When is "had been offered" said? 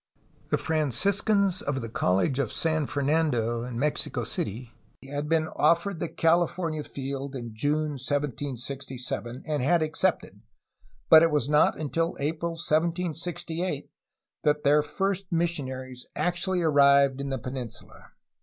5.07-5.99